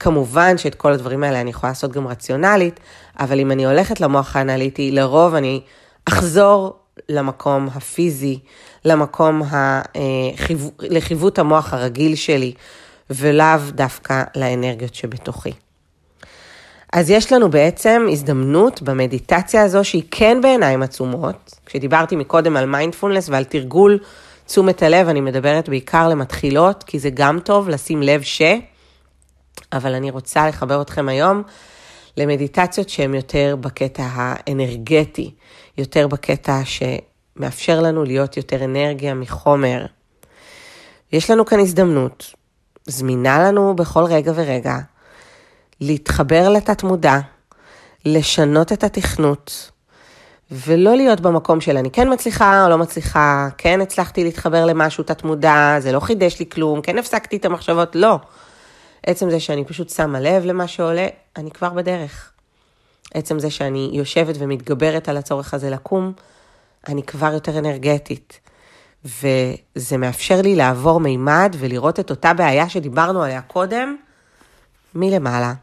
כמובן 0.00 0.58
שאת 0.58 0.74
כל 0.74 0.92
הדברים 0.92 1.22
האלה 1.22 1.40
אני 1.40 1.50
יכולה 1.50 1.70
לעשות 1.70 1.92
גם 1.92 2.06
רציונלית, 2.06 2.80
אבל 3.20 3.40
אם 3.40 3.50
אני 3.50 3.66
הולכת 3.66 4.00
למוח 4.00 4.36
האנליטי, 4.36 4.90
לרוב 4.90 5.34
אני 5.34 5.60
אחזור 6.08 6.76
למקום 7.08 7.68
הפיזי, 7.74 8.38
למקום, 8.84 9.42
החיו, 9.42 10.58
לחיווט 10.80 11.38
המוח 11.38 11.74
הרגיל 11.74 12.14
שלי, 12.14 12.54
ולאו 13.10 13.58
דווקא 13.70 14.22
לאנרגיות 14.36 14.94
שבתוכי. 14.94 15.52
אז 16.92 17.10
יש 17.10 17.32
לנו 17.32 17.50
בעצם 17.50 18.06
הזדמנות 18.12 18.82
במדיטציה 18.82 19.62
הזו 19.62 19.84
שהיא 19.84 20.02
כן 20.10 20.40
בעיניים 20.42 20.82
עצומות. 20.82 21.54
כשדיברתי 21.66 22.16
מקודם 22.16 22.56
על 22.56 22.66
מיינדפולנס 22.66 23.28
ועל 23.28 23.44
תרגול 23.44 23.98
תשומת 24.46 24.82
הלב, 24.82 25.08
אני 25.08 25.20
מדברת 25.20 25.68
בעיקר 25.68 26.08
למתחילות, 26.08 26.82
כי 26.82 26.98
זה 26.98 27.10
גם 27.10 27.40
טוב 27.40 27.68
לשים 27.68 28.02
לב 28.02 28.22
ש... 28.22 28.42
אבל 29.72 29.94
אני 29.94 30.10
רוצה 30.10 30.48
לחבר 30.48 30.82
אתכם 30.82 31.08
היום 31.08 31.42
למדיטציות 32.16 32.88
שהן 32.88 33.14
יותר 33.14 33.56
בקטע 33.60 34.08
האנרגטי, 34.12 35.34
יותר 35.78 36.08
בקטע 36.08 36.60
שמאפשר 36.64 37.80
לנו 37.80 38.04
להיות 38.04 38.36
יותר 38.36 38.64
אנרגיה 38.64 39.14
מחומר. 39.14 39.86
יש 41.12 41.30
לנו 41.30 41.46
כאן 41.46 41.60
הזדמנות, 41.60 42.34
זמינה 42.86 43.42
לנו 43.42 43.76
בכל 43.76 44.04
רגע 44.04 44.32
ורגע, 44.34 44.76
להתחבר 45.80 46.48
לתת 46.48 46.82
מודע, 46.82 47.18
לשנות 48.04 48.72
את 48.72 48.84
התכנות 48.84 49.70
ולא 50.50 50.96
להיות 50.96 51.20
במקום 51.20 51.60
של 51.60 51.76
אני 51.76 51.90
כן 51.90 52.12
מצליחה 52.12 52.64
או 52.64 52.70
לא 52.70 52.78
מצליחה, 52.78 53.48
כן 53.58 53.80
הצלחתי 53.80 54.24
להתחבר 54.24 54.64
למשהו 54.66 55.04
תת 55.04 55.24
מודע, 55.24 55.76
זה 55.78 55.92
לא 55.92 56.00
חידש 56.00 56.38
לי 56.38 56.48
כלום, 56.48 56.82
כן 56.82 56.98
הפסקתי 56.98 57.36
את 57.36 57.44
המחשבות, 57.44 57.96
לא. 57.96 58.18
עצם 59.06 59.30
זה 59.30 59.40
שאני 59.40 59.64
פשוט 59.64 59.90
שמה 59.90 60.20
לב 60.20 60.44
למה 60.44 60.68
שעולה, 60.68 61.06
אני 61.36 61.50
כבר 61.50 61.70
בדרך. 61.70 62.32
עצם 63.14 63.38
זה 63.38 63.50
שאני 63.50 63.90
יושבת 63.92 64.34
ומתגברת 64.38 65.08
על 65.08 65.16
הצורך 65.16 65.54
הזה 65.54 65.70
לקום, 65.70 66.12
אני 66.88 67.02
כבר 67.02 67.32
יותר 67.32 67.58
אנרגטית. 67.58 68.40
וזה 69.04 69.96
מאפשר 69.98 70.42
לי 70.42 70.56
לעבור 70.56 71.00
מימד 71.00 71.56
ולראות 71.58 72.00
את 72.00 72.10
אותה 72.10 72.34
בעיה 72.34 72.68
שדיברנו 72.68 73.22
עליה 73.22 73.42
קודם, 73.42 73.96
מלמעלה. 74.94 75.54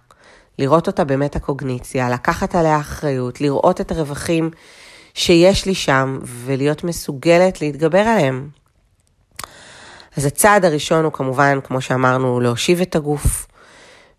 לראות 0.60 0.88
אותה 0.88 1.04
באמת 1.04 1.36
הקוגניציה, 1.36 2.10
לקחת 2.10 2.56
עליה 2.56 2.80
אחריות, 2.80 3.42
לראות 3.42 3.82
את 3.82 3.92
הרווחים 3.92 4.52
שיש 5.14 5.66
לי 5.66 5.76
שם 5.76 6.20
ולהיות 6.24 6.84
מסוגלת 6.84 7.62
להתגבר 7.62 8.00
עליהם. 8.00 8.50
אז 10.18 10.26
הצעד 10.26 10.66
הראשון 10.66 11.04
הוא 11.04 11.14
כמובן, 11.14 11.60
כמו 11.64 11.82
שאמרנו, 11.82 12.40
להושיב 12.40 12.82
את 12.82 12.96
הגוף, 12.96 13.48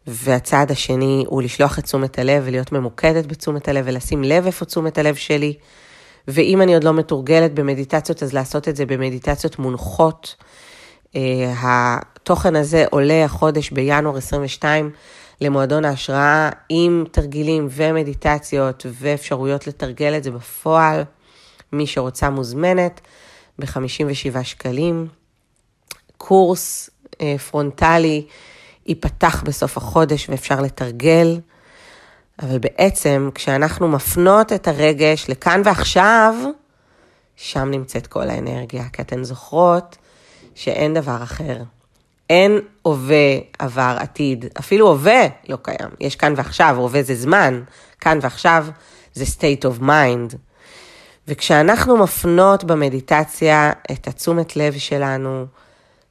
והצעד 0.07 0.71
השני 0.71 1.25
הוא 1.27 1.43
לשלוח 1.43 1.79
את 1.79 1.85
תשומת 1.85 2.19
הלב 2.19 2.43
ולהיות 2.47 2.73
ממוקדת 2.73 3.27
בתשומת 3.27 3.69
הלב 3.69 3.85
ולשים 3.89 4.25
לב 4.25 4.47
איפה 4.47 4.65
תשומת 4.65 4.99
הלב 4.99 5.15
שלי. 5.15 5.55
ואם 6.29 6.63
אני 6.63 6.75
עוד 6.75 6.85
לא 6.85 6.93
מתורגלת 6.93 7.55
במדיטציות, 7.55 8.23
אז 8.23 8.33
לעשות 8.33 8.69
את 8.69 8.77
זה 8.77 8.87
במדיטציות 8.87 9.59
מונחות. 9.59 10.37
Uh, 11.13 11.17
התוכן 11.63 12.57
הזה 12.57 12.85
עולה 12.91 13.25
החודש 13.25 13.71
בינואר 13.71 14.17
22 14.17 14.91
למועדון 15.41 15.85
ההשראה 15.85 16.51
עם 16.69 17.05
תרגילים 17.11 17.69
ומדיטציות 17.71 18.87
ואפשרויות 18.91 19.67
לתרגל 19.67 20.17
את 20.17 20.25
זה 20.25 20.31
בפועל. 20.31 21.03
מי 21.73 21.87
שרוצה 21.87 22.31
מוזמנת 22.31 23.01
ב-57 23.59 24.43
שקלים. 24.43 25.09
קורס 26.19 26.91
uh, 27.07 27.39
פרונטלי 27.51 28.27
ייפתח 28.87 29.43
בסוף 29.47 29.77
החודש 29.77 30.29
ואפשר 30.29 30.61
לתרגל. 30.61 31.41
אבל 32.43 32.59
בעצם 32.59 33.31
כשאנחנו 33.35 33.89
מפנות 33.89 34.53
את 34.53 34.69
הרגש 34.69 35.27
לכאן 35.29 35.63
ועכשיו, 35.65 36.35
שם 37.37 37.71
נמצאת 37.71 38.07
כל 38.07 38.31
האנרגיה, 38.31 38.85
כי 38.93 39.03
אתן 39.03 39.25
זוכרות 39.25 39.97
שאין 40.55 40.95
דבר 40.95 41.23
אחר. 41.23 41.63
אין 42.35 42.61
הווה, 42.83 43.39
עבר, 43.59 43.97
עתיד, 43.99 44.45
אפילו 44.59 44.89
הווה 44.89 45.27
לא 45.49 45.59
קיים. 45.63 45.91
יש 46.01 46.17
כאן 46.17 46.35
ועכשיו, 46.37 46.77
הווה 46.77 47.03
זה 47.03 47.15
זמן, 47.15 47.63
כאן 48.01 48.19
ועכשיו 48.23 48.67
זה 49.15 49.25
state 49.25 49.65
of 49.65 49.83
mind. 49.83 50.37
וכשאנחנו 51.29 51.97
מפנות 51.97 52.65
במדיטציה 52.65 53.73
את 53.93 54.09
התשומת 54.09 54.57
לב 54.57 54.79
שלנו 54.79 55.47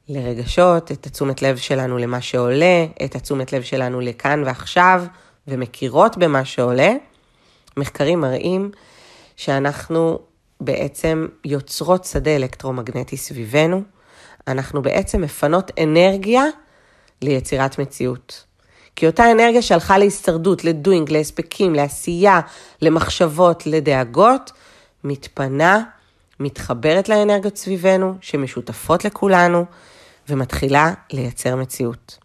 לרגשות, 0.08 0.92
את 0.92 1.06
התשומת 1.06 1.42
לב 1.42 1.56
שלנו 1.56 1.98
למה 1.98 2.20
שעולה, 2.20 2.86
את 3.04 3.14
התשומת 3.14 3.52
לב 3.52 3.62
שלנו 3.62 4.00
לכאן 4.00 4.42
ועכשיו, 4.46 5.04
ומכירות 5.48 6.16
במה 6.16 6.44
שעולה, 6.44 6.92
מחקרים 7.76 8.20
מראים 8.20 8.70
שאנחנו 9.36 10.18
בעצם 10.60 11.26
יוצרות 11.44 12.04
שדה 12.04 12.36
אלקטרומגנטי 12.36 13.16
סביבנו, 13.16 13.82
אנחנו 14.48 14.82
בעצם 14.82 15.20
מפנות 15.20 15.70
אנרגיה 15.82 16.44
ליצירת 17.22 17.78
מציאות. 17.78 18.44
כי 18.96 19.06
אותה 19.06 19.32
אנרגיה 19.32 19.62
שהלכה 19.62 19.98
להישרדות, 19.98 20.64
לדוינג, 20.64 21.10
להספקים, 21.10 21.74
לעשייה, 21.74 22.40
למחשבות, 22.82 23.66
לדאגות, 23.66 24.52
מתפנה, 25.04 25.82
מתחברת 26.40 27.08
לאנרגיות 27.08 27.56
סביבנו, 27.56 28.14
שמשותפות 28.20 29.04
לכולנו, 29.04 29.64
ומתחילה 30.28 30.92
לייצר 31.12 31.56
מציאות. 31.56 32.18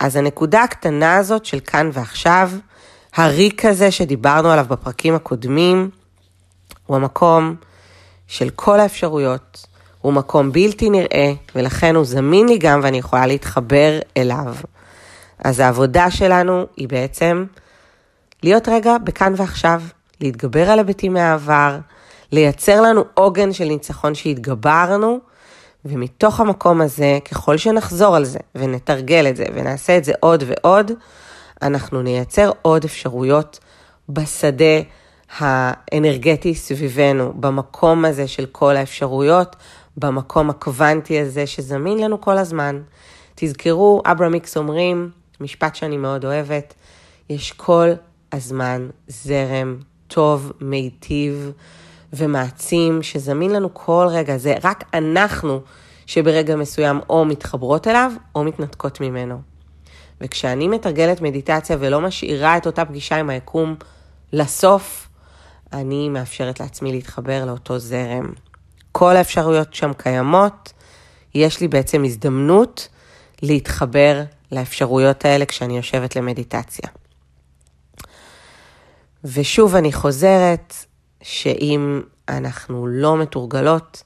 אז 0.00 0.16
הנקודה 0.16 0.62
הקטנה 0.62 1.16
הזאת 1.16 1.44
של 1.44 1.60
כאן 1.60 1.90
ועכשיו, 1.92 2.50
הריק 3.14 3.64
הזה 3.64 3.90
שדיברנו 3.90 4.50
עליו 4.50 4.66
בפרקים 4.68 5.14
הקודמים, 5.14 5.90
הוא 6.86 6.96
המקום 6.96 7.56
של 8.26 8.50
כל 8.50 8.80
האפשרויות, 8.80 9.66
הוא 10.06 10.12
מקום 10.12 10.52
בלתי 10.52 10.90
נראה, 10.90 11.32
ולכן 11.54 11.96
הוא 11.96 12.04
זמין 12.04 12.48
לי 12.48 12.58
גם 12.58 12.80
ואני 12.82 12.98
יכולה 12.98 13.26
להתחבר 13.26 13.98
אליו. 14.16 14.54
אז 15.44 15.60
העבודה 15.60 16.10
שלנו 16.10 16.66
היא 16.76 16.88
בעצם 16.88 17.44
להיות 18.42 18.68
רגע 18.68 18.98
בכאן 19.04 19.32
ועכשיו, 19.36 19.82
להתגבר 20.20 20.70
על 20.70 20.78
היבטים 20.78 21.12
מהעבר, 21.12 21.78
לייצר 22.32 22.80
לנו 22.80 23.04
עוגן 23.14 23.52
של 23.52 23.64
ניצחון 23.64 24.14
שהתגברנו, 24.14 25.18
ומתוך 25.84 26.40
המקום 26.40 26.80
הזה, 26.80 27.18
ככל 27.30 27.56
שנחזור 27.56 28.16
על 28.16 28.24
זה 28.24 28.38
ונתרגל 28.54 29.26
את 29.28 29.36
זה 29.36 29.44
ונעשה 29.54 29.96
את 29.96 30.04
זה 30.04 30.12
עוד 30.20 30.44
ועוד, 30.46 30.92
אנחנו 31.62 32.02
נייצר 32.02 32.50
עוד 32.62 32.84
אפשרויות 32.84 33.58
בשדה 34.08 34.80
האנרגטי 35.38 36.54
סביבנו, 36.54 37.32
במקום 37.40 38.04
הזה 38.04 38.28
של 38.28 38.46
כל 38.46 38.76
האפשרויות, 38.76 39.56
במקום 39.96 40.50
הקוונטי 40.50 41.20
הזה 41.20 41.46
שזמין 41.46 41.98
לנו 41.98 42.20
כל 42.20 42.38
הזמן. 42.38 42.82
תזכרו, 43.34 44.02
אברמיקס 44.04 44.56
אומרים, 44.56 45.10
משפט 45.40 45.74
שאני 45.74 45.96
מאוד 45.96 46.24
אוהבת, 46.24 46.74
יש 47.30 47.52
כל 47.52 47.88
הזמן 48.32 48.88
זרם 49.08 49.76
טוב, 50.08 50.52
מיטיב, 50.60 51.52
ומעצים 52.12 53.02
שזמין 53.02 53.50
לנו 53.50 53.74
כל 53.74 54.06
רגע. 54.10 54.36
זה 54.38 54.54
רק 54.64 54.84
אנחנו 54.94 55.60
שברגע 56.06 56.56
מסוים 56.56 57.00
או 57.10 57.24
מתחברות 57.24 57.88
אליו 57.88 58.12
או 58.34 58.44
מתנתקות 58.44 59.00
ממנו. 59.00 59.40
וכשאני 60.20 60.68
מתרגלת 60.68 61.20
מדיטציה 61.20 61.76
ולא 61.80 62.00
משאירה 62.00 62.56
את 62.56 62.66
אותה 62.66 62.84
פגישה 62.84 63.16
עם 63.16 63.30
היקום 63.30 63.74
לסוף, 64.32 65.08
אני 65.72 66.08
מאפשרת 66.08 66.60
לעצמי 66.60 66.92
להתחבר 66.92 67.44
לאותו 67.44 67.78
זרם. 67.78 68.32
כל 68.98 69.16
האפשרויות 69.16 69.74
שם 69.74 69.92
קיימות, 69.96 70.72
יש 71.34 71.60
לי 71.60 71.68
בעצם 71.68 72.04
הזדמנות 72.04 72.88
להתחבר 73.42 74.22
לאפשרויות 74.52 75.24
האלה 75.24 75.46
כשאני 75.46 75.76
יושבת 75.76 76.16
למדיטציה. 76.16 76.88
ושוב 79.24 79.74
אני 79.74 79.92
חוזרת, 79.92 80.74
שאם 81.22 82.00
אנחנו 82.28 82.86
לא 82.86 83.16
מתורגלות, 83.16 84.02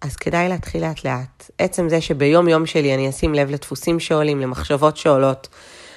אז 0.00 0.16
כדאי 0.16 0.48
להתחיל 0.48 0.86
לאט 0.86 1.04
לאט. 1.04 1.50
עצם 1.58 1.88
זה 1.88 2.00
שביום 2.00 2.48
יום 2.48 2.66
שלי 2.66 2.94
אני 2.94 3.08
אשים 3.08 3.34
לב 3.34 3.50
לדפוסים 3.50 4.00
שעולים, 4.00 4.40
למחשבות 4.40 4.96
שעולות, 4.96 5.48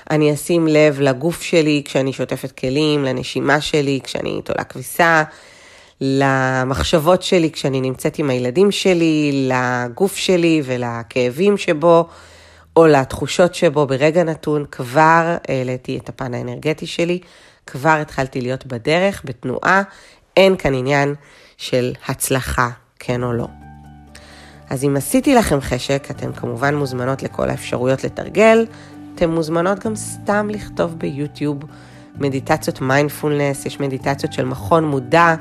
אני 0.10 0.34
אשים 0.34 0.68
לב 0.68 1.00
לגוף 1.00 1.42
שלי 1.42 1.82
כשאני 1.86 2.14
שוטפת 2.14 2.52
כלים, 2.52 3.04
לנשימה 3.04 3.62
שלי 3.62 4.00
כשאני 4.04 4.42
תולה 4.42 4.64
כביסה, 4.64 5.24
למחשבות 6.02 7.22
שלי 7.22 7.52
כשאני 7.52 7.82
נמצאת 7.82 8.20
עם 8.20 8.30
הילדים 8.30 8.72
שלי, 8.72 9.50
לגוף 9.50 10.16
שלי 10.16 10.62
ולכאבים 10.66 11.58
שבו, 11.58 12.08
או 12.76 12.88
לתחושות 12.88 13.56
שבו. 13.56 13.88
ברגע 13.88 14.24
נתון, 14.24 14.66
כבר 14.72 15.38
העליתי 15.48 15.98
את 15.98 16.10
הפן 16.10 16.34
האנרגטי 16.34 16.88
שלי, 16.88 17.20
כבר 17.68 17.98
התחלתי 18.02 18.42
להיות 18.42 18.66
בדרך, 18.66 19.22
בתנועה, 19.26 19.82
אין 20.38 20.56
כאן 20.56 20.74
עניין 20.74 21.16
של 21.58 21.94
הצלחה, 22.08 22.70
כן 23.00 23.24
או 23.24 23.34
לא. 23.34 23.48
אז 24.70 24.84
אם 24.84 24.98
עשיתי 24.98 25.36
לכם 25.36 25.62
חשק, 25.62 26.08
אתן 26.12 26.34
כמובן 26.34 26.76
מוזמנות 26.76 27.24
לכל 27.24 27.50
האפשרויות 27.50 28.04
לתרגל, 28.04 28.66
אתן 29.16 29.30
מוזמנות 29.30 29.80
גם 29.80 29.96
סתם 29.96 30.50
לכתוב 30.52 30.96
ביוטיוב. 31.00 31.58
מדיטציות 32.16 32.82
מיינדפולנס, 32.82 33.66
יש 33.66 33.80
מדיטציות 33.80 34.34
של 34.34 34.46
מכון 34.46 34.86
מודע 34.86 35.36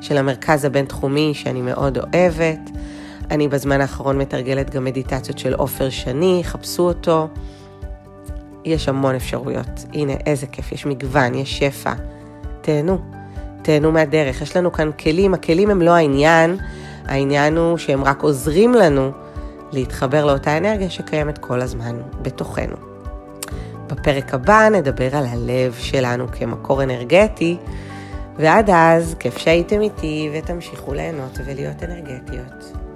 של 0.00 0.16
המרכז 0.16 0.64
הבינתחומי 0.64 1.34
שאני 1.34 1.62
מאוד 1.62 1.98
אוהבת. 1.98 2.70
אני 3.30 3.48
בזמן 3.48 3.80
האחרון 3.80 4.18
מתרגלת 4.18 4.70
גם 4.70 4.84
מדיטציות 4.84 5.38
של 5.38 5.54
עופר 5.54 5.90
שני, 5.90 6.40
חפשו 6.44 6.82
אותו. 6.82 7.28
יש 8.64 8.88
המון 8.88 9.14
אפשרויות. 9.14 9.84
הנה, 9.92 10.12
איזה 10.26 10.46
כיף, 10.46 10.72
יש 10.72 10.86
מגוון, 10.86 11.34
יש 11.34 11.58
שפע. 11.58 11.92
תהנו. 12.60 12.98
תהנו 13.62 13.92
מהדרך. 13.92 14.42
יש 14.42 14.56
לנו 14.56 14.72
כאן 14.72 14.90
כלים, 14.92 15.34
הכלים 15.34 15.70
הם 15.70 15.82
לא 15.82 15.90
העניין, 15.90 16.56
העניין 17.06 17.56
הוא 17.56 17.78
שהם 17.78 18.04
רק 18.04 18.22
עוזרים 18.22 18.74
לנו 18.74 19.10
להתחבר 19.72 20.24
לאותה 20.24 20.56
אנרגיה 20.56 20.90
שקיימת 20.90 21.38
כל 21.38 21.60
הזמן 21.60 21.96
בתוכנו. 22.22 22.76
בפרק 23.86 24.34
הבא 24.34 24.68
נדבר 24.68 25.16
על 25.16 25.26
הלב 25.26 25.74
שלנו 25.78 26.26
כמקור 26.32 26.82
אנרגטי, 26.82 27.56
ועד 28.36 28.70
אז, 28.70 29.14
כיף 29.18 29.38
שהייתם 29.38 29.80
איתי 29.80 30.30
ותמשיכו 30.34 30.94
ליהנות 30.94 31.38
ולהיות 31.44 31.82
אנרגטיות. 31.82 32.89